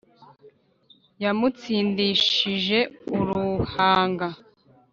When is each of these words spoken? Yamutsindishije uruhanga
Yamutsindishije 1.23 2.79
uruhanga 3.19 4.27